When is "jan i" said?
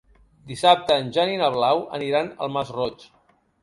1.19-1.39